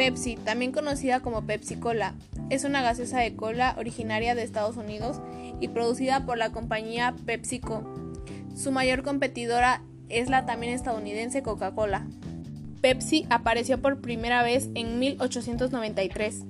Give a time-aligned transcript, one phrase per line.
[0.00, 2.14] Pepsi, también conocida como Pepsi Cola,
[2.48, 5.20] es una gaseosa de cola originaria de Estados Unidos
[5.60, 7.84] y producida por la compañía PepsiCo.
[8.56, 12.06] Su mayor competidora es la también estadounidense Coca-Cola.
[12.80, 16.44] Pepsi apareció por primera vez en 1893.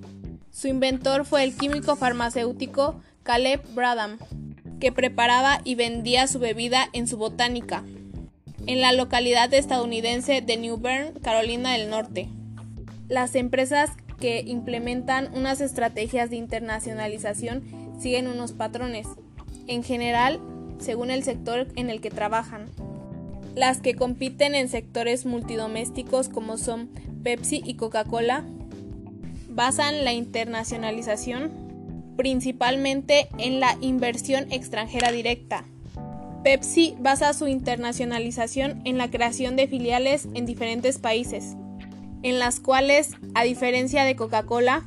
[0.52, 4.18] Su inventor fue el químico farmacéutico Caleb Bradham,
[4.78, 7.82] que preparaba y vendía su bebida en su botánica,
[8.68, 12.28] en la localidad estadounidense de New Bern, Carolina del Norte.
[13.10, 17.64] Las empresas que implementan unas estrategias de internacionalización
[17.98, 19.08] siguen unos patrones,
[19.66, 20.40] en general
[20.78, 22.66] según el sector en el que trabajan.
[23.56, 26.88] Las que compiten en sectores multidomésticos como son
[27.24, 28.44] Pepsi y Coca-Cola
[29.48, 31.50] basan la internacionalización
[32.16, 35.64] principalmente en la inversión extranjera directa.
[36.44, 41.56] Pepsi basa su internacionalización en la creación de filiales en diferentes países,
[42.22, 44.84] en las cuales, a diferencia de Coca-Cola,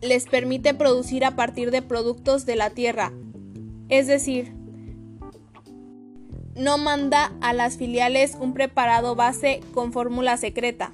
[0.00, 3.12] les permite producir a partir de productos de la tierra,
[3.88, 4.54] es decir,
[6.54, 10.92] no manda a las filiales un preparado base con fórmula secreta.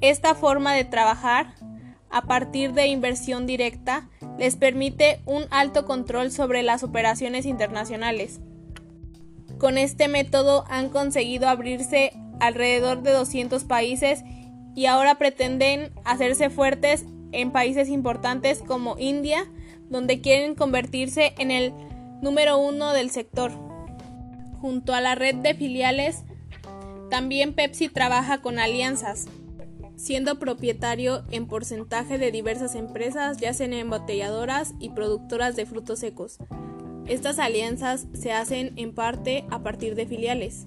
[0.00, 1.54] Esta forma de trabajar
[2.10, 8.40] a partir de inversión directa les permite un alto control sobre las operaciones internacionales.
[9.58, 14.22] Con este método han conseguido abrirse alrededor de 200 países
[14.74, 19.50] y ahora pretenden hacerse fuertes en países importantes como India,
[19.88, 21.72] donde quieren convertirse en el
[22.22, 23.52] número uno del sector.
[24.60, 26.24] Junto a la red de filiales,
[27.10, 29.26] también Pepsi trabaja con alianzas,
[29.96, 36.38] siendo propietario en porcentaje de diversas empresas, ya sean embotelladoras y productoras de frutos secos.
[37.06, 40.66] Estas alianzas se hacen en parte a partir de filiales.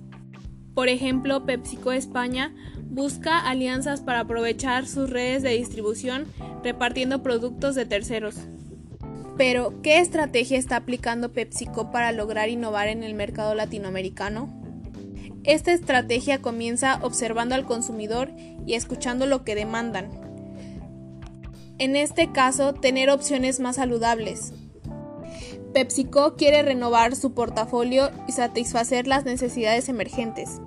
[0.73, 2.53] Por ejemplo, PepsiCo España
[2.89, 6.25] busca alianzas para aprovechar sus redes de distribución
[6.63, 8.35] repartiendo productos de terceros.
[9.37, 14.61] Pero, ¿qué estrategia está aplicando PepsiCo para lograr innovar en el mercado latinoamericano?
[15.43, 18.31] Esta estrategia comienza observando al consumidor
[18.65, 20.09] y escuchando lo que demandan.
[21.77, 24.53] En este caso, tener opciones más saludables.
[25.73, 30.61] PepsiCo quiere renovar su portafolio y satisfacer las necesidades emergentes.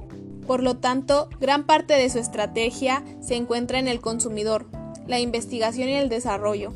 [0.49, 4.67] Por lo tanto, gran parte de su estrategia se encuentra en el consumidor,
[5.07, 6.73] la investigación y el desarrollo.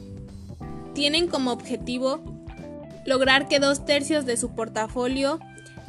[0.93, 2.23] Tienen como objetivo
[3.07, 5.41] lograr que dos tercios de su portafolio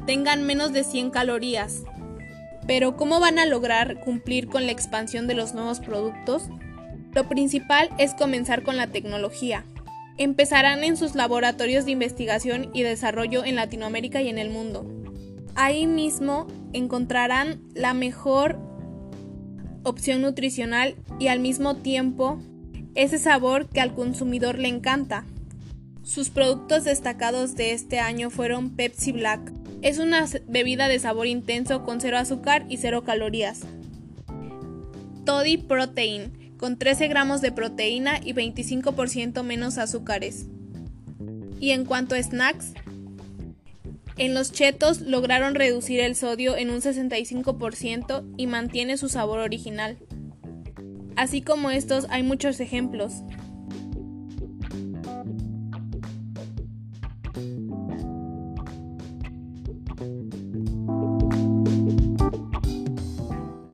[0.05, 1.83] tengan menos de 100 calorías.
[2.67, 6.43] Pero ¿cómo van a lograr cumplir con la expansión de los nuevos productos?
[7.11, 9.65] Lo principal es comenzar con la tecnología.
[10.17, 15.02] Empezarán en sus laboratorios de investigación y desarrollo en Latinoamérica y en el mundo.
[15.55, 18.59] Ahí mismo encontrarán la mejor
[19.83, 22.39] opción nutricional y al mismo tiempo
[22.95, 25.25] ese sabor que al consumidor le encanta.
[26.03, 29.53] Sus productos destacados de este año fueron Pepsi Black.
[29.81, 33.61] Es una bebida de sabor intenso con cero azúcar y cero calorías.
[35.25, 40.47] Toddy Protein, con 13 gramos de proteína y 25% menos azúcares.
[41.59, 42.73] Y en cuanto a snacks,
[44.17, 49.97] en los chetos lograron reducir el sodio en un 65% y mantiene su sabor original.
[51.15, 53.23] Así como estos hay muchos ejemplos.